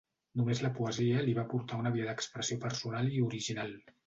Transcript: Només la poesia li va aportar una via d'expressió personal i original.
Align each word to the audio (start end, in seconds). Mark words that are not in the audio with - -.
Només 0.39 0.61
la 0.65 0.71
poesia 0.79 1.21
li 1.27 1.35
va 1.39 1.43
aportar 1.43 1.79
una 1.83 1.93
via 1.97 2.09
d'expressió 2.09 2.59
personal 2.65 3.13
i 3.21 3.23
original. 3.29 3.73